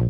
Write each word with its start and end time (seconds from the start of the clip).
Hai 0.00 0.08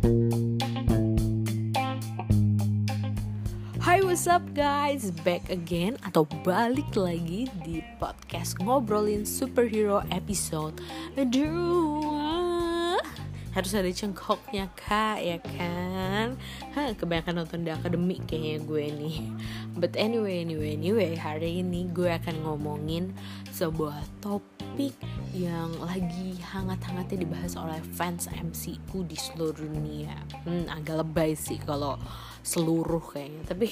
what's 4.07 4.31
up 4.31 4.47
guys, 4.55 5.11
back 5.27 5.51
again 5.51 5.99
atau 6.07 6.31
balik 6.47 6.95
lagi 6.95 7.51
di 7.67 7.83
podcast 7.99 8.55
ngobrolin 8.63 9.27
superhero 9.27 10.07
episode 10.15 10.79
Aduh, 11.19 13.03
harus 13.51 13.75
ada 13.75 13.91
cengkoknya 13.91 14.71
kak 14.79 15.27
ya 15.27 15.43
kan? 15.43 16.39
Hah, 16.71 16.95
kebanyakan 16.95 17.43
nonton 17.43 17.67
di 17.67 17.75
akademik 17.75 18.31
kayaknya 18.31 18.63
gue 18.63 18.95
nih. 18.95 19.27
But 19.75 19.99
anyway, 19.99 20.47
anyway, 20.47 20.79
anyway 20.79 21.19
Hari 21.19 21.67
ini 21.67 21.91
gue 21.91 22.15
akan 22.15 22.47
ngomongin 22.47 23.11
sebuah 23.51 24.07
topik 24.23 24.95
yang 25.31 25.71
lagi 25.79 26.35
hangat-hangatnya 26.43 27.23
dibahas 27.23 27.55
oleh 27.55 27.79
fans 27.95 28.27
MCU 28.31 29.07
di 29.07 29.15
seluruh 29.15 29.55
dunia. 29.63 30.15
Hmm, 30.43 30.67
Agak 30.67 31.07
lebay 31.07 31.39
sih 31.39 31.59
kalau 31.63 31.95
seluruh 32.43 33.03
kayaknya. 33.03 33.43
Tapi 33.47 33.69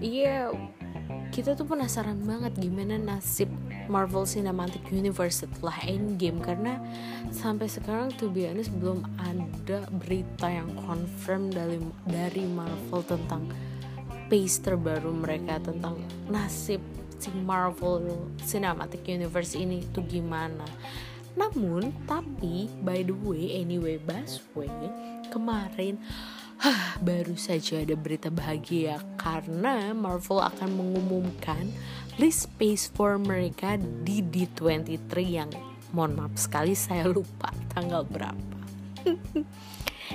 iya 0.00 0.52
kita 1.32 1.56
tuh 1.56 1.64
penasaran 1.64 2.20
banget 2.28 2.52
gimana 2.60 3.00
nasib 3.00 3.48
Marvel 3.88 4.28
Cinematic 4.28 4.84
Universe 4.92 5.48
setelah 5.48 5.76
Endgame. 5.88 6.44
Karena 6.44 6.76
sampai 7.32 7.72
sekarang 7.72 8.12
tuh 8.14 8.28
honest 8.28 8.72
belum 8.76 9.08
ada 9.16 9.88
berita 10.04 10.52
yang 10.52 10.68
confirm 10.84 11.48
dari 11.48 11.80
dari 12.04 12.44
Marvel 12.44 13.00
tentang 13.08 13.48
pace 14.28 14.64
terbaru 14.64 15.12
mereka 15.12 15.60
tentang 15.60 15.96
nasib 16.28 16.80
si 17.22 17.30
Marvel 17.46 18.02
Cinematic 18.42 19.06
Universe 19.06 19.54
ini 19.54 19.86
tuh 19.94 20.02
gimana. 20.02 20.66
Namun 21.38 21.94
tapi 22.04 22.66
by 22.82 23.06
the 23.06 23.14
way 23.22 23.62
anyway 23.62 23.96
Baswe 24.02 24.68
kemarin 25.30 26.02
Hah, 26.62 26.94
baru 27.02 27.34
saja 27.34 27.82
ada 27.82 27.98
berita 27.98 28.30
bahagia 28.30 29.02
karena 29.18 29.90
Marvel 29.90 30.38
akan 30.38 30.70
mengumumkan 30.70 31.66
list 32.22 32.46
space 32.46 32.86
for 32.86 33.18
mereka 33.18 33.74
di 34.06 34.22
D23 34.22 35.10
yang 35.26 35.50
mohon 35.90 36.14
maaf 36.14 36.38
sekali 36.38 36.78
saya 36.78 37.10
lupa 37.10 37.50
tanggal 37.74 38.06
berapa. 38.06 38.58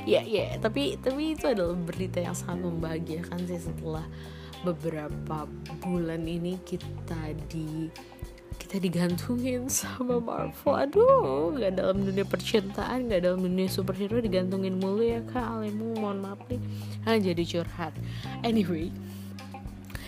ya 0.07 0.23
ya, 0.23 0.55
tapi 0.63 0.95
tapi 0.95 1.35
itu 1.35 1.51
adalah 1.51 1.75
berita 1.75 2.23
yang 2.23 2.31
sangat 2.31 2.63
membahagiakan 2.63 3.43
sih 3.43 3.67
setelah 3.67 4.07
beberapa 4.65 5.45
bulan 5.83 6.25
ini 6.25 6.57
kita 6.65 7.35
di 7.51 7.91
kita 8.57 8.81
digantungin 8.81 9.69
sama 9.73 10.17
Marvel. 10.17 10.73
Aduh 10.73 11.53
nggak 11.53 11.77
dalam 11.77 12.05
dunia 12.05 12.25
percintaan 12.25 13.09
nggak 13.09 13.21
dalam 13.25 13.39
dunia 13.45 13.69
superhero 13.69 14.17
digantungin 14.17 14.77
mulu 14.81 15.05
ya 15.05 15.21
kak 15.25 15.45
Alemu. 15.45 15.97
Mohon 15.97 16.17
maaf 16.25 16.41
nih. 16.49 16.61
Ah, 17.05 17.17
jadi 17.17 17.43
curhat. 17.45 17.93
Anyway 18.41 18.89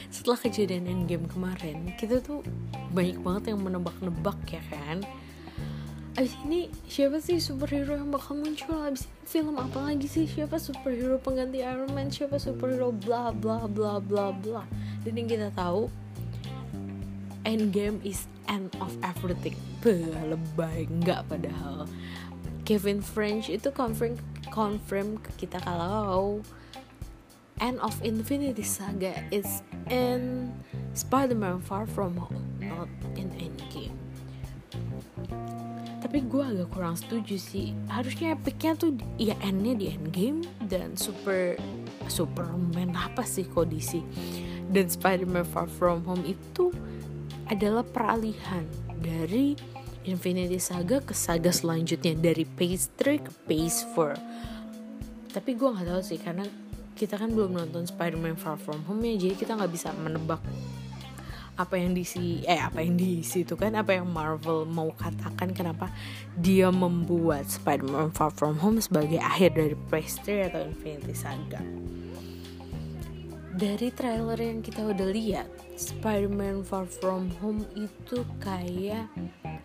setelah 0.10 0.42
kejadian 0.42 0.90
endgame 0.90 1.30
kemarin 1.30 1.94
kita 1.96 2.18
tuh 2.20 2.42
banyak 2.92 3.22
banget 3.22 3.54
yang 3.54 3.62
menebak-nebak 3.62 4.36
ya 4.50 4.62
kan 4.68 5.06
Abis 6.20 6.36
ini 6.44 6.68
siapa 6.92 7.24
sih 7.24 7.40
superhero 7.40 7.96
yang 7.96 8.12
bakal 8.12 8.36
muncul? 8.36 8.76
Abis 8.76 9.08
ini 9.08 9.24
film 9.24 9.56
apa 9.56 9.88
lagi 9.88 10.04
sih? 10.04 10.28
Siapa 10.28 10.60
superhero 10.60 11.16
pengganti 11.16 11.64
Iron 11.64 11.96
Man? 11.96 12.12
Siapa 12.12 12.36
superhero 12.36 12.92
bla 12.92 13.32
bla 13.32 13.64
bla 13.72 14.04
bla 14.04 14.36
bla? 14.36 14.68
Dan 15.08 15.16
yang 15.16 15.32
kita 15.32 15.48
tahu 15.56 15.88
Endgame 17.48 18.04
is 18.04 18.28
end 18.52 18.68
of 18.84 18.92
everything. 19.00 19.56
Beuh, 19.80 20.12
lebay. 20.28 20.92
Nggak 20.92 21.32
padahal. 21.32 21.88
Kevin 22.68 23.00
French 23.00 23.48
itu 23.48 23.72
confirm 23.72 24.20
confirm 24.52 25.24
ke 25.24 25.48
kita 25.48 25.64
kalau 25.64 26.44
end 27.64 27.80
of 27.80 27.96
Infinity 28.04 28.68
Saga 28.68 29.16
is 29.32 29.64
in 29.88 30.52
Spider-Man 30.92 31.64
Far 31.64 31.88
From 31.88 32.20
Home 32.20 32.44
not 32.60 32.92
in 33.16 33.32
Endgame 33.40 33.89
tapi 36.10 36.26
gue 36.26 36.42
agak 36.42 36.74
kurang 36.74 36.98
setuju 36.98 37.38
sih. 37.38 37.70
Harusnya 37.86 38.34
epicnya 38.34 38.74
tuh 38.74 38.98
ya 39.22 39.38
endnya 39.46 39.78
di 39.78 39.94
Endgame 39.94 40.42
dan 40.66 40.98
super 40.98 41.54
Superman 42.10 42.98
apa 42.98 43.22
sih 43.22 43.46
kondisi 43.46 44.02
dan 44.74 44.90
Spider-Man 44.90 45.46
Far 45.46 45.70
From 45.70 46.02
Home 46.10 46.26
itu 46.26 46.74
adalah 47.46 47.86
peralihan 47.86 48.66
dari 48.98 49.54
Infinity 50.10 50.58
Saga 50.58 50.98
ke 50.98 51.14
saga 51.14 51.54
selanjutnya 51.54 52.18
dari 52.18 52.42
Phase 52.58 52.90
3 52.98 53.30
ke 53.30 53.32
Phase 53.46 53.86
4 53.94 55.38
tapi 55.38 55.54
gue 55.54 55.70
nggak 55.70 55.94
tahu 55.94 56.02
sih 56.02 56.18
karena 56.18 56.42
kita 56.98 57.22
kan 57.22 57.30
belum 57.30 57.54
nonton 57.54 57.86
Spider-Man 57.86 58.34
Far 58.34 58.58
From 58.58 58.82
Home 58.90 59.06
ya 59.06 59.14
jadi 59.30 59.38
kita 59.38 59.54
nggak 59.62 59.70
bisa 59.78 59.94
menebak 59.94 60.42
apa 61.60 61.76
yang 61.76 61.92
diisi 61.92 62.40
eh 62.48 62.56
apa 62.56 62.80
yang 62.80 62.96
diisi 62.96 63.44
itu 63.44 63.60
kan 63.60 63.76
apa 63.76 64.00
yang 64.00 64.08
Marvel 64.08 64.64
mau 64.64 64.96
katakan 64.96 65.52
kenapa 65.52 65.92
dia 66.40 66.72
membuat 66.72 67.52
Spider-Man 67.52 68.16
Far 68.16 68.32
From 68.32 68.56
Home 68.64 68.80
sebagai 68.80 69.20
akhir 69.20 69.60
dari 69.60 69.76
Phase 69.92 70.24
3 70.24 70.48
atau 70.56 70.62
Infinity 70.64 71.12
Saga. 71.12 71.60
Dari 73.60 73.92
trailer 73.92 74.40
yang 74.40 74.64
kita 74.64 74.88
udah 74.88 75.10
lihat 75.12 75.52
Spider-Man 75.76 76.64
Far 76.64 76.88
From 76.88 77.28
Home 77.44 77.68
itu 77.76 78.24
kayak 78.40 79.12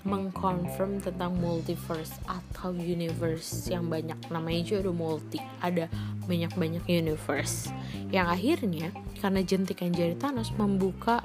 mengkonfirm 0.03 0.99
tentang 0.99 1.38
multiverse 1.38 2.19
atau 2.27 2.75
universe 2.75 3.71
yang 3.71 3.87
banyak 3.87 4.19
namanya 4.34 4.66
juga 4.66 4.91
udah 4.91 4.97
multi 4.99 5.38
ada 5.62 5.87
banyak-banyak 6.27 6.83
universe. 6.91 7.71
Yang 8.10 8.27
akhirnya 8.34 8.87
karena 9.22 9.41
jentikan 9.47 9.94
jari 9.94 10.19
Thanos 10.19 10.50
membuka 10.59 11.22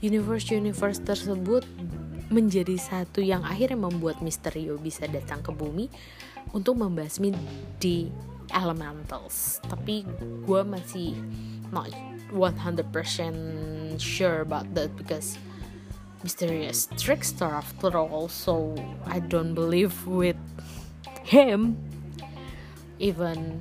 universe-universe 0.00 1.04
tersebut 1.04 1.64
menjadi 2.30 2.78
satu 2.78 3.20
yang 3.20 3.42
akhirnya 3.42 3.76
membuat 3.76 4.22
Misterio 4.24 4.78
bisa 4.78 5.04
datang 5.10 5.42
ke 5.44 5.50
bumi 5.50 5.90
untuk 6.54 6.78
membasmi 6.78 7.34
di 7.82 8.08
elementals. 8.54 9.58
Tapi 9.66 10.06
gue 10.46 10.62
masih 10.62 11.18
not 11.74 11.90
100% 12.30 12.86
sure 13.98 14.46
about 14.46 14.70
that 14.78 14.94
because 14.94 15.36
mysterious 16.22 16.86
trickster 16.94 17.50
after 17.50 17.90
all 17.98 18.30
so 18.30 18.78
I 19.10 19.18
don't 19.18 19.52
believe 19.52 19.92
with 20.06 20.38
him. 21.26 21.74
Even 23.02 23.58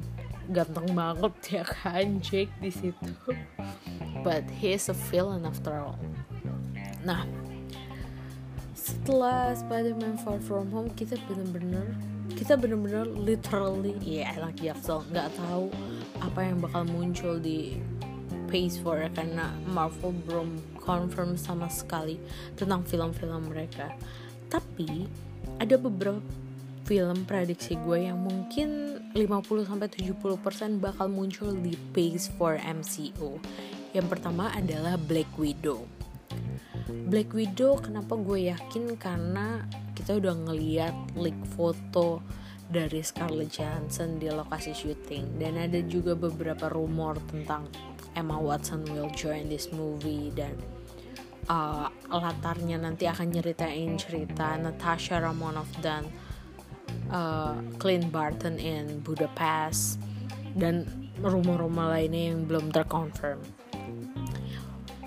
ganteng 0.53 0.93
banget 0.93 1.33
ya 1.49 1.65
kan 1.65 2.21
Jake 2.21 2.53
di 2.61 2.69
situ. 2.69 3.33
But 4.21 4.45
he 4.61 4.77
is 4.77 4.93
a 4.93 4.97
villain 5.09 5.47
after 5.47 5.73
all 5.73 5.97
nah 7.05 7.23
setelah 8.73 9.53
Spider-Man 9.53 10.17
Far 10.23 10.41
From 10.43 10.71
Home 10.73 10.89
kita 10.97 11.15
bener-bener 11.29 11.95
kita 12.33 12.55
bener-bener 12.55 13.05
literally 13.09 13.95
ya 14.01 14.25
yeah, 14.25 14.27
anak 14.37 14.57
jaksel 14.61 15.03
nggak 15.09 15.29
tahu 15.35 15.69
apa 16.19 16.39
yang 16.45 16.57
bakal 16.61 16.83
muncul 16.87 17.39
di 17.39 17.79
Phase 18.49 18.81
4 18.81 19.13
karena 19.13 19.53
Marvel 19.69 20.13
belum 20.25 20.49
confirm 20.81 21.37
sama 21.37 21.69
sekali 21.69 22.17
tentang 22.57 22.81
film-film 22.81 23.45
mereka. 23.45 23.93
Tapi 24.49 25.05
ada 25.61 25.77
beberapa 25.77 26.17
film 26.89 27.21
prediksi 27.29 27.77
gue 27.77 28.09
yang 28.09 28.17
mungkin 28.17 28.97
50-70% 29.13 30.81
bakal 30.81 31.05
muncul 31.05 31.53
di 31.53 31.77
Phase 31.93 32.33
4 32.33 32.81
MCU 32.81 33.37
yang 33.93 34.09
pertama 34.09 34.49
adalah 34.57 34.97
Black 34.97 35.29
Widow 35.37 35.85
Black 37.09 37.33
Widow 37.33 37.77
kenapa 37.79 38.17
gue 38.17 38.49
yakin? 38.53 38.97
Karena 38.97 39.65
kita 39.93 40.17
udah 40.17 40.35
ngeliat 40.45 40.95
leak 41.17 41.37
foto 41.53 42.21
dari 42.69 43.01
Scarlett 43.01 43.49
Johansson 43.49 44.21
di 44.21 44.29
lokasi 44.29 44.77
syuting. 44.77 45.41
Dan 45.41 45.57
ada 45.57 45.81
juga 45.85 46.13
beberapa 46.13 46.69
rumor 46.69 47.17
tentang 47.29 47.65
Emma 48.13 48.37
Watson 48.37 48.85
will 48.93 49.09
join 49.17 49.49
this 49.49 49.73
movie. 49.73 50.29
Dan 50.33 50.53
uh, 51.49 51.89
latarnya 52.13 52.77
nanti 52.77 53.09
akan 53.09 53.33
nyeritain 53.33 53.97
cerita 53.97 54.53
Natasha 54.55 55.17
Romanoff 55.17 55.69
dan 55.81 56.05
uh, 57.09 57.57
Clint 57.81 58.13
Barton 58.13 58.61
in 58.61 59.01
Budapest 59.01 59.97
dan 60.53 60.85
rumor-rumor 61.19 61.91
lainnya 61.91 62.33
yang 62.33 62.45
belum 62.45 62.71
terkonfirm. 62.71 63.41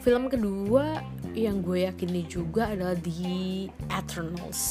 Film 0.03 0.27
kedua 0.27 0.99
yang 1.33 1.65
gue 1.65 1.89
yakini 1.89 2.29
juga 2.29 2.73
adalah 2.73 2.97
The 2.97 3.69
Eternals. 3.89 4.63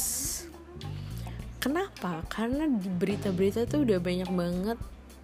Kenapa? 1.62 2.26
Karena 2.26 2.66
di 2.66 2.90
berita-berita 2.90 3.66
tuh 3.70 3.86
udah 3.86 4.02
banyak 4.02 4.30
banget 4.34 4.78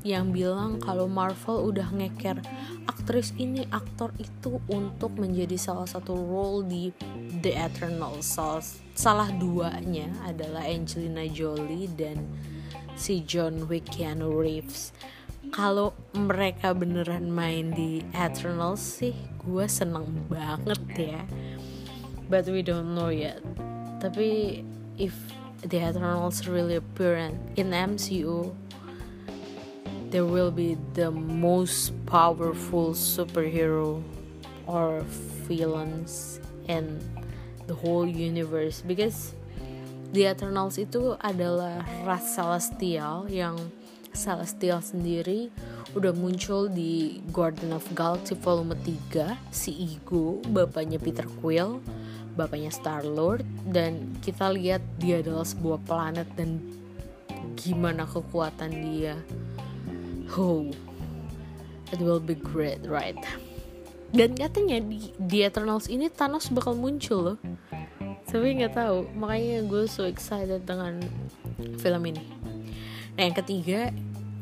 yang 0.06 0.30
bilang 0.30 0.78
kalau 0.78 1.10
Marvel 1.10 1.74
udah 1.74 1.90
ngeker 1.90 2.38
aktris 2.86 3.34
ini 3.34 3.66
aktor 3.74 4.14
itu 4.22 4.62
untuk 4.70 5.18
menjadi 5.18 5.58
salah 5.58 5.90
satu 5.90 6.14
role 6.14 6.62
di 6.62 6.94
The 7.42 7.58
Eternals 7.58 8.30
salah, 8.30 8.62
salah 8.94 9.30
duanya 9.34 10.06
adalah 10.22 10.62
Angelina 10.62 11.26
Jolie 11.26 11.90
dan 11.98 12.22
si 12.94 13.26
John 13.26 13.66
Wick 13.66 13.90
Keanu 13.90 14.38
Reeves 14.38 14.94
kalau 15.52 15.96
mereka 16.12 16.76
beneran 16.76 17.32
main 17.32 17.72
di 17.72 18.04
Eternals 18.12 18.80
sih 18.80 19.16
gue 19.44 19.66
seneng 19.68 20.28
banget 20.28 20.80
ya. 20.96 21.22
But 22.28 22.44
we 22.48 22.60
don't 22.60 22.92
know 22.92 23.08
yet. 23.08 23.40
Tapi 23.98 24.60
if 25.00 25.16
the 25.64 25.80
Eternals 25.80 26.44
really 26.44 26.76
appear 26.76 27.16
in 27.56 27.68
MCU 27.72 28.52
there 30.08 30.24
will 30.24 30.50
be 30.50 30.76
the 30.96 31.12
most 31.12 31.92
powerful 32.08 32.96
superhero 32.96 34.00
or 34.64 35.04
villains 35.44 36.40
in 36.68 37.00
the 37.68 37.74
whole 37.74 38.08
universe. 38.08 38.80
Because 38.80 39.36
the 40.12 40.28
Eternals 40.28 40.80
itu 40.80 41.16
adalah 41.20 41.84
ras 42.08 42.36
celestial 42.36 43.28
yang 43.28 43.56
celestial 44.18 44.82
sendiri 44.82 45.54
udah 45.94 46.10
muncul 46.10 46.66
di 46.66 47.22
Guardian 47.30 47.72
of 47.72 47.86
Galaxy 47.94 48.34
volume 48.34 48.74
3 49.14 49.38
si 49.54 49.94
Ego 49.94 50.42
bapaknya 50.50 50.98
Peter 50.98 51.24
Quill 51.38 51.78
bapaknya 52.38 52.70
Star 52.70 53.02
Lord 53.02 53.42
dan 53.70 54.14
kita 54.22 54.50
lihat 54.54 54.78
dia 55.02 55.18
adalah 55.22 55.42
sebuah 55.42 55.82
planet 55.86 56.26
dan 56.38 56.62
gimana 57.58 58.06
kekuatan 58.06 58.70
dia. 58.70 59.18
Oh 60.38 60.70
it 61.90 61.98
will 61.98 62.22
be 62.22 62.38
great 62.38 62.78
right? 62.86 63.18
Dan 64.14 64.38
katanya 64.38 64.80
di, 64.80 65.10
di 65.18 65.44
Eternals 65.44 65.90
ini 65.90 66.08
Thanos 66.08 66.48
bakal 66.54 66.78
muncul 66.78 67.34
loh. 67.34 67.38
Tapi 68.28 68.60
nggak 68.60 68.76
tahu 68.76 69.08
makanya 69.18 69.66
gue 69.66 69.84
so 69.90 70.04
excited 70.06 70.62
dengan 70.64 71.02
film 71.80 72.02
ini. 72.06 72.24
Nah 73.18 73.22
yang 73.26 73.36
ketiga 73.36 73.90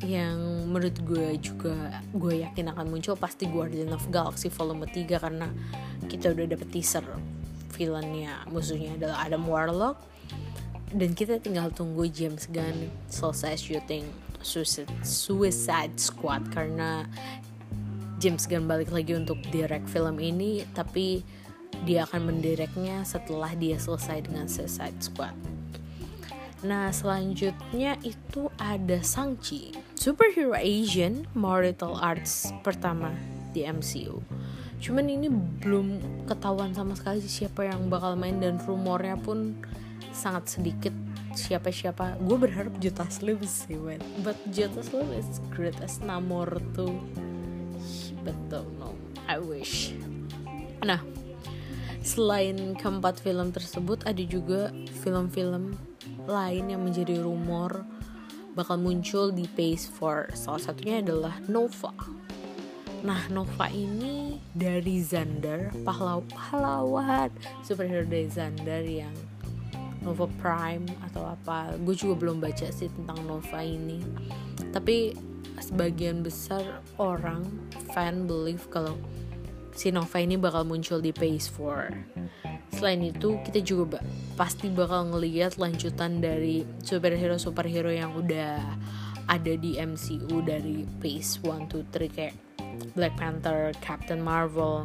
yang 0.04 0.68
menurut 0.68 0.96
gue 1.08 1.40
juga 1.40 2.04
gue 2.12 2.44
yakin 2.44 2.68
akan 2.76 2.86
muncul 2.92 3.16
pasti 3.16 3.48
Guardian 3.48 3.96
of 3.96 4.04
Galaxy 4.12 4.52
volume 4.52 4.84
3 4.84 5.08
karena 5.08 5.48
kita 6.04 6.36
udah 6.36 6.52
dapet 6.52 6.68
teaser 6.68 7.04
villainnya 7.72 8.44
musuhnya 8.52 9.00
adalah 9.00 9.24
Adam 9.24 9.48
Warlock 9.48 9.96
dan 10.92 11.16
kita 11.16 11.40
tinggal 11.40 11.72
tunggu 11.72 12.04
James 12.12 12.44
Gunn 12.52 12.92
selesai 13.08 13.56
syuting 13.56 14.04
Suicide, 14.44 14.92
Suicide 15.00 15.96
Squad 15.96 16.52
karena 16.52 17.08
James 18.20 18.44
Gunn 18.44 18.68
balik 18.68 18.92
lagi 18.92 19.16
untuk 19.16 19.40
direct 19.48 19.88
film 19.88 20.20
ini 20.20 20.64
tapi 20.76 21.24
dia 21.84 22.08
akan 22.08 22.32
mendireknya 22.32 23.04
setelah 23.04 23.52
dia 23.52 23.76
selesai 23.76 24.24
dengan 24.24 24.48
Suicide 24.48 24.96
Squad. 25.00 25.36
Nah 26.64 26.88
selanjutnya 26.88 28.00
itu 28.00 28.48
ada 28.56 29.04
Sangchi, 29.04 29.76
superhero 29.96 30.54
Asian 30.54 31.26
martial 31.34 31.96
arts 31.98 32.52
pertama 32.62 33.10
di 33.50 33.64
MCU 33.66 34.20
cuman 34.76 35.08
ini 35.08 35.32
belum 35.32 35.98
ketahuan 36.28 36.76
sama 36.76 36.92
sekali 36.92 37.24
siapa 37.24 37.64
yang 37.64 37.88
bakal 37.88 38.12
main 38.14 38.36
dan 38.38 38.60
rumornya 38.60 39.16
pun 39.16 39.56
sangat 40.12 40.48
sedikit 40.48 40.92
siapa-siapa. 41.36 42.16
Gue 42.24 42.40
berharap 42.40 42.72
Jota 42.80 43.04
Slim 43.12 43.44
sih 43.44 43.76
man. 43.76 44.00
but 44.24 44.36
Jota 44.48 44.80
Slim 44.80 45.12
is 45.12 45.38
great 45.52 45.76
as 45.84 46.00
Namor 46.00 46.48
tuh 46.72 46.96
but 48.24 48.36
don't 48.48 48.72
know 48.80 48.96
I 49.28 49.36
wish. 49.36 49.92
Nah 50.80 51.04
selain 52.00 52.78
keempat 52.78 53.20
film 53.20 53.52
tersebut 53.52 54.06
ada 54.08 54.22
juga 54.24 54.72
film-film 55.04 55.76
lain 56.24 56.64
yang 56.72 56.82
menjadi 56.82 57.20
rumor 57.20 57.84
bakal 58.56 58.80
muncul 58.80 59.28
di 59.28 59.44
Phase 59.44 59.92
4 59.92 60.32
salah 60.32 60.62
satunya 60.62 61.04
adalah 61.04 61.36
Nova 61.44 61.92
Nah, 63.04 63.22
Nova 63.30 63.70
ini 63.70 64.40
dari 64.50 64.98
Zander, 64.98 65.70
pahlaw 65.84 66.26
pahlawan 66.26 67.30
superhero 67.62 68.02
dari 68.02 68.26
Zander 68.26 68.82
yang 68.82 69.14
Nova 70.02 70.26
Prime 70.42 70.82
atau 71.06 71.22
apa. 71.28 71.78
Gue 71.86 71.94
juga 71.94 72.18
belum 72.26 72.42
baca 72.42 72.66
sih 72.66 72.90
tentang 72.90 73.22
Nova 73.28 73.62
ini. 73.62 74.02
Tapi 74.74 75.14
sebagian 75.62 76.26
besar 76.26 76.82
orang 76.98 77.46
fan 77.94 78.26
believe 78.26 78.66
kalau 78.74 78.98
si 79.76 79.94
Nova 79.94 80.18
ini 80.18 80.34
bakal 80.34 80.66
muncul 80.66 80.98
di 80.98 81.14
Phase 81.14 81.46
4. 81.52 82.55
Selain 82.74 83.00
itu, 83.02 83.38
kita 83.46 83.60
juga 83.62 83.98
ba 83.98 84.00
pasti 84.36 84.68
bakal 84.68 85.08
ngeliat 85.14 85.56
lanjutan 85.56 86.20
dari 86.20 86.66
superhero-superhero 86.84 87.88
yang 87.88 88.12
udah 88.12 88.60
ada 89.26 89.52
di 89.56 89.80
MCU 89.80 90.44
dari 90.44 90.84
Phase 91.00 91.40
1, 91.42 91.72
2, 91.72 91.88
3 91.88 92.16
kayak 92.16 92.34
Black 92.92 93.16
Panther, 93.16 93.72
Captain 93.80 94.20
Marvel, 94.20 94.84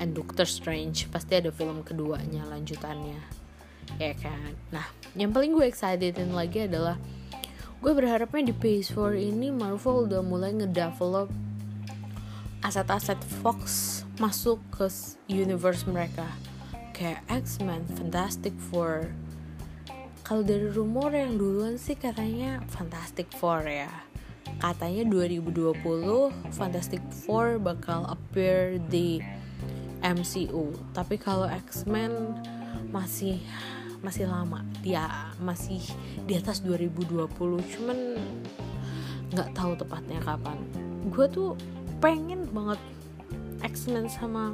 and 0.00 0.16
Doctor 0.16 0.48
Strange. 0.48 1.06
Pasti 1.12 1.38
ada 1.38 1.52
film 1.52 1.84
keduanya 1.84 2.48
lanjutannya. 2.48 3.20
Ya 4.00 4.16
kan? 4.16 4.56
Nah 4.72 4.86
yang 5.14 5.30
paling 5.30 5.52
gue 5.52 5.66
excitedin 5.68 6.32
lagi 6.32 6.66
adalah 6.66 6.96
gue 7.80 7.92
berharapnya 7.92 8.50
di 8.50 8.54
Phase 8.56 8.96
4 8.96 9.18
ini 9.18 9.48
Marvel 9.52 10.08
udah 10.08 10.22
mulai 10.24 10.56
ngedevelop 10.56 11.28
aset-aset 12.60 13.16
Fox 13.40 13.60
masuk 14.20 14.60
ke 14.68 14.84
universe 15.32 15.88
mereka 15.88 16.28
kayak 17.00 17.24
X-Men, 17.32 17.88
Fantastic 17.96 18.52
Four. 18.68 19.08
Kalau 20.20 20.44
dari 20.44 20.68
rumor 20.68 21.16
yang 21.16 21.40
duluan 21.40 21.80
sih 21.80 21.96
katanya 21.96 22.60
Fantastic 22.68 23.32
Four 23.40 23.64
ya. 23.64 23.88
Katanya 24.60 25.08
2020 25.08 25.80
Fantastic 26.52 27.00
Four 27.24 27.56
bakal 27.56 28.04
appear 28.04 28.76
di 28.92 29.16
MCU 30.04 30.76
tapi 30.92 31.16
kalau 31.16 31.48
X-Men 31.48 32.36
masih 32.92 33.40
masih 34.04 34.28
lama. 34.28 34.60
Dia 34.84 35.32
masih 35.40 35.80
di 36.28 36.36
atas 36.36 36.60
2020 36.60 37.16
cuman 37.80 37.98
nggak 39.32 39.56
tahu 39.56 39.72
tepatnya 39.72 40.20
kapan. 40.20 40.60
Gue 41.08 41.24
tuh 41.32 41.56
pengen 42.04 42.44
banget 42.52 42.80
X-Men 43.64 44.04
sama 44.12 44.52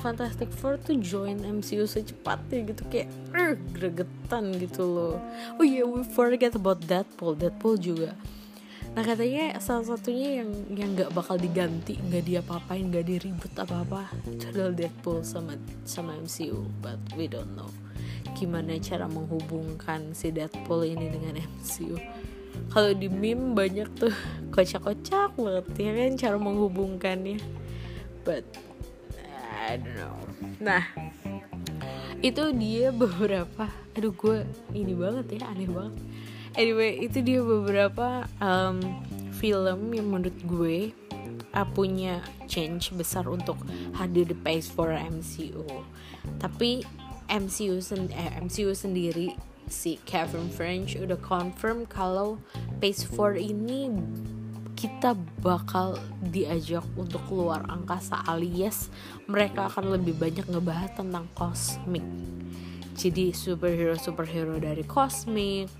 Fantastic 0.00 0.50
Four 0.54 0.80
tuh 0.80 0.98
join 0.98 1.42
MCU 1.42 1.86
secepatnya 1.86 2.74
gitu 2.74 2.82
kayak 2.90 3.08
er, 3.34 3.58
gregetan 3.72 4.54
gitu 4.58 4.84
loh. 4.84 5.16
Oh 5.58 5.64
iya 5.64 5.82
yeah, 5.82 5.86
we 5.86 6.02
forget 6.02 6.54
about 6.54 6.82
Deadpool. 6.84 7.38
Deadpool 7.38 7.78
juga. 7.78 8.16
Nah 8.94 9.02
katanya 9.02 9.58
salah 9.58 9.82
satunya 9.82 10.42
yang 10.42 10.50
yang 10.70 10.94
nggak 10.94 11.10
bakal 11.10 11.34
diganti 11.34 11.98
nggak 11.98 12.22
dia 12.22 12.40
apain 12.46 12.94
nggak 12.94 13.10
diribut 13.10 13.50
apa 13.58 13.82
apa 13.82 14.02
itu 14.30 14.54
Deadpool 14.54 15.26
sama 15.26 15.58
sama 15.82 16.14
MCU 16.14 16.62
but 16.78 17.02
we 17.18 17.26
don't 17.26 17.58
know 17.58 17.66
gimana 18.38 18.78
cara 18.78 19.10
menghubungkan 19.10 20.14
si 20.14 20.30
Deadpool 20.30 20.86
ini 20.86 21.10
dengan 21.10 21.42
MCU 21.42 21.98
kalau 22.70 22.90
di 22.94 23.06
meme 23.10 23.54
banyak 23.54 23.88
tuh 23.98 24.14
kocak-kocak 24.50 25.34
banget 25.38 25.66
ya 25.78 25.92
kan 25.94 26.12
cara 26.18 26.36
menghubungkannya. 26.38 27.38
But 28.24 28.46
I 29.64 29.80
don't 29.80 29.96
know. 29.96 30.16
Nah 30.60 30.84
itu 32.20 32.52
dia 32.56 32.92
beberapa 32.92 33.68
aduh 33.96 34.12
gue 34.12 34.44
ini 34.76 34.92
banget 34.92 35.40
ya 35.40 35.48
aneh 35.48 35.68
banget. 35.68 35.96
Anyway 36.54 37.00
itu 37.02 37.18
dia 37.24 37.40
beberapa 37.40 38.28
um, 38.38 38.78
film 39.34 39.90
yang 39.90 40.06
menurut 40.12 40.38
gue 40.46 40.92
uh, 41.54 41.66
punya 41.72 42.20
change 42.46 42.92
besar 42.94 43.26
untuk 43.26 43.58
hadir 43.96 44.28
di 44.28 44.36
Phase 44.36 44.68
for 44.70 44.92
MCU 44.92 45.64
tapi 46.38 46.84
MCU 47.30 47.80
sen 47.80 48.10
eh, 48.12 48.36
MCU 48.42 48.76
sendiri 48.76 49.32
si 49.64 49.96
Kevin 50.04 50.52
French 50.52 50.92
udah 50.98 51.16
confirm 51.24 51.88
kalau 51.88 52.36
Phase 52.84 53.08
4 53.08 53.40
ini 53.40 53.88
kita 54.74 55.14
bakal 55.40 55.96
diajak 56.20 56.84
untuk 56.98 57.22
keluar 57.30 57.62
angkasa 57.70 58.20
alias 58.26 58.90
mereka 59.30 59.70
akan 59.70 59.94
lebih 59.98 60.18
banyak 60.18 60.46
ngebahas 60.50 60.92
tentang 60.98 61.26
kosmik 61.34 62.04
jadi 62.94 63.34
superhero 63.34 63.98
superhero 63.98 64.58
dari 64.58 64.86
kosmik 64.86 65.70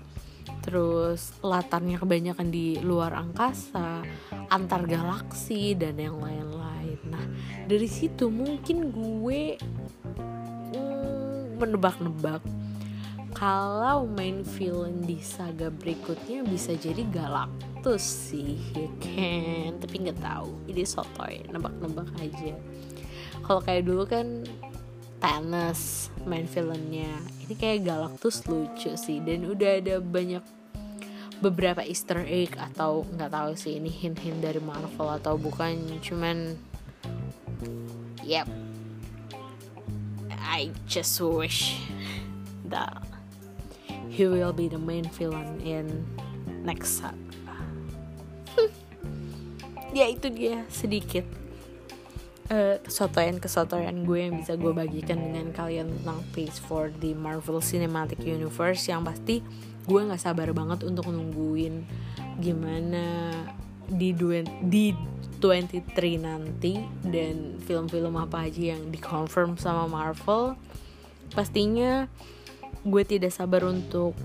terus 0.61 1.33
latarnya 1.41 2.01
kebanyakan 2.01 2.49
di 2.49 2.77
luar 2.81 3.13
angkasa, 3.17 4.01
antar 4.49 4.81
galaksi 4.85 5.73
dan 5.77 5.97
yang 5.97 6.17
lain-lain. 6.21 6.97
Nah 7.09 7.25
dari 7.65 7.89
situ 7.89 8.29
mungkin 8.29 8.93
gue 8.93 9.57
hmm, 10.73 11.61
menebak-nebak 11.61 12.41
kalau 13.35 14.07
main 14.07 14.47
villain 14.47 15.03
di 15.03 15.19
saga 15.19 15.67
berikutnya 15.67 16.47
bisa 16.47 16.71
jadi 16.71 17.03
Galactus 17.11 18.31
sih, 18.31 18.55
ya 18.71 18.87
kan? 19.03 19.75
Tapi 19.83 19.95
nggak 20.07 20.23
tahu, 20.23 20.55
ini 20.71 20.87
sotoy, 20.87 21.43
nebak-nebak 21.51 22.07
aja. 22.23 22.55
Kalau 23.43 23.59
kayak 23.59 23.83
dulu 23.85 24.07
kan 24.07 24.47
Thanos 25.19 26.09
main 26.23 26.47
villainnya. 26.47 27.11
Ini 27.43 27.53
kayak 27.59 27.83
Galactus 27.83 28.47
lucu 28.47 28.95
sih. 28.95 29.19
Dan 29.19 29.51
udah 29.51 29.83
ada 29.83 29.99
banyak 29.99 30.41
beberapa 31.43 31.83
Easter 31.83 32.23
egg 32.23 32.55
atau 32.55 33.03
nggak 33.03 33.31
tahu 33.35 33.51
sih 33.59 33.75
ini 33.75 33.91
hint-hint 33.91 34.39
dari 34.39 34.63
Marvel 34.63 35.11
atau 35.11 35.35
bukan. 35.35 35.75
Cuman 35.99 36.55
yep. 38.23 38.47
I 40.31 40.71
just 40.87 41.19
wish 41.19 41.75
that 42.71 43.14
he 44.15 44.31
will 44.31 44.55
be 44.55 44.71
the 44.71 44.79
main 44.79 45.03
villain 45.11 45.59
in 45.59 46.07
next 46.63 47.03
saga. 47.03 47.19
Ya 49.95 50.11
itu 50.11 50.27
dia 50.27 50.67
sedikit. 50.67 51.23
Uh, 52.45 52.77
kesotoyan-kesotoyan 52.83 54.05
gue 54.05 54.19
yang 54.27 54.37
bisa 54.37 54.53
gue 54.59 54.69
bagikan 54.69 55.17
dengan 55.17 55.49
kalian 55.55 55.87
tentang 55.89 56.19
Phase 56.29 56.59
4 56.61 57.01
di 57.01 57.17
Marvel 57.17 57.57
Cinematic 57.57 58.21
Universe 58.21 58.85
yang 58.85 59.01
pasti 59.01 59.41
gue 59.87 60.01
nggak 60.03 60.19
sabar 60.19 60.51
banget 60.51 60.85
untuk 60.85 61.09
nungguin 61.09 61.87
gimana 62.37 63.33
di 63.87 64.13
dua, 64.13 64.45
di 64.67 64.93
23 65.39 65.87
nanti 66.21 66.83
dan 67.07 67.57
film-film 67.63 68.19
apa 68.19 68.51
aja 68.51 68.75
yang 68.75 68.91
dikonfirm 68.91 69.57
sama 69.57 69.87
Marvel. 69.87 70.59
Pastinya 71.33 72.05
gue 72.83 73.03
tidak 73.07 73.31
sabar 73.31 73.63
untuk 73.63 74.17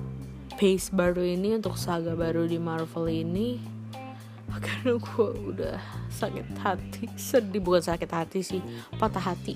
pace 0.58 0.90
baru 0.90 1.22
ini 1.22 1.56
untuk 1.56 1.78
saga 1.78 2.16
baru 2.18 2.48
di 2.50 2.58
Marvel 2.58 3.06
ini. 3.06 3.60
Karena 4.50 4.98
gue 4.98 5.30
udah 5.54 5.78
sakit 6.10 6.46
hati 6.58 7.06
sedih. 7.14 7.62
Bukan 7.62 7.86
sakit 7.86 8.10
hati 8.10 8.40
sih 8.42 8.62
patah 8.98 9.22
hati. 9.22 9.54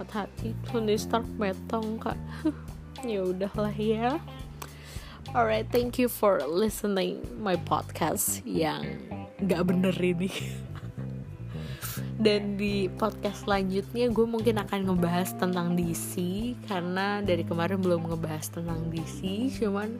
Patah 0.00 0.24
hati 0.24 0.56
Tony 0.70 0.96
Stark 0.96 1.28
metong 1.36 2.00
kak. 2.00 2.18
Ya 3.00 3.24
udahlah 3.24 3.72
ya. 3.72 4.20
Alright, 5.32 5.64
thank 5.72 5.96
you 5.96 6.04
for 6.04 6.44
listening 6.44 7.24
my 7.40 7.56
podcast 7.56 8.44
yang 8.44 8.84
gak 9.40 9.72
bener 9.72 9.96
ini. 9.96 10.28
Dan 12.20 12.60
di 12.60 12.84
podcast 13.00 13.48
selanjutnya 13.48 14.12
gue 14.12 14.26
mungkin 14.28 14.60
akan 14.60 14.92
ngebahas 14.92 15.32
tentang 15.40 15.72
DC 15.72 16.20
karena 16.68 17.24
dari 17.24 17.40
kemarin 17.48 17.80
belum 17.80 18.12
ngebahas 18.12 18.52
tentang 18.52 18.92
DC, 18.92 19.48
cuman 19.56 19.96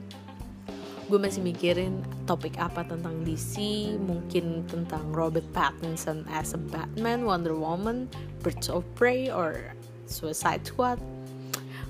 gue 1.09 1.17
masih 1.17 1.41
mikirin 1.41 1.97
topik 2.29 2.61
apa 2.61 2.85
tentang 2.85 3.25
DC, 3.25 3.57
mungkin 3.97 4.61
tentang 4.69 5.09
Robert 5.09 5.49
Pattinson 5.49 6.21
as 6.29 6.53
a 6.53 6.61
Batman, 6.61 7.25
Wonder 7.25 7.57
Woman, 7.57 8.05
Birds 8.45 8.69
of 8.69 8.85
Prey, 8.93 9.33
or 9.33 9.73
Suicide 10.05 10.61
Squad. 10.61 11.01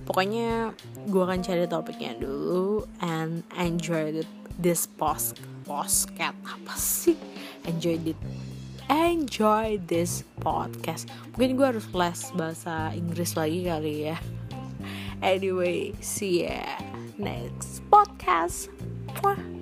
Pokoknya 0.07 0.71
gue 1.11 1.21
akan 1.27 1.43
cari 1.43 1.67
topiknya 1.67 2.15
dulu 2.15 2.87
and 3.03 3.43
enjoy 3.59 4.23
this 4.55 4.87
post 4.95 5.43
postcat 5.67 6.39
apa 6.47 6.75
sih? 6.79 7.19
Enjoy 7.67 7.99
it 7.99 8.15
enjoy 8.89 9.77
this 9.85 10.25
podcast. 10.41 11.11
Mungkin 11.37 11.59
gue 11.59 11.67
harus 11.67 11.85
les 11.93 12.19
bahasa 12.33 12.89
Inggris 12.95 13.37
lagi 13.37 13.67
kali 13.69 14.09
ya. 14.09 14.17
Anyway 15.21 15.93
see 16.01 16.49
ya 16.49 16.65
next 17.21 17.85
podcast. 17.93 18.73
Mwah. 19.21 19.60